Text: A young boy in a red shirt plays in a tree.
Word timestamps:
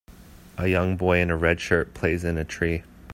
A 0.57 0.67
young 0.67 0.97
boy 0.97 1.19
in 1.19 1.29
a 1.29 1.37
red 1.37 1.61
shirt 1.61 1.93
plays 1.93 2.23
in 2.23 2.35
a 2.35 2.43
tree. 2.43 2.81